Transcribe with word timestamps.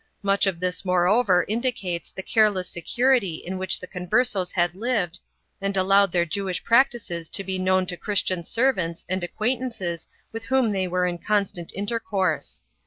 Much 0.23 0.47
of 0.47 0.59
this 0.59 0.83
moreover 0.83 1.45
indicates 1.47 2.11
the 2.11 2.23
careless 2.23 2.67
security 2.67 3.35
in 3.35 3.59
which 3.59 3.79
the 3.79 3.85
Converses 3.85 4.51
had 4.53 4.73
lived 4.73 5.19
and 5.61 5.77
allowed 5.77 6.11
their 6.11 6.25
Jewish 6.25 6.63
practices 6.63 7.29
to 7.29 7.43
be 7.43 7.59
known 7.59 7.85
to 7.85 7.95
Christian 7.95 8.41
servants 8.41 9.05
and 9.07 9.23
acquaint 9.23 9.61
ances 9.61 10.07
with 10.31 10.45
whom 10.45 10.71
they 10.71 10.87
were 10.87 11.05
in 11.05 11.19
constant 11.19 11.71
intercourse. 11.75 12.63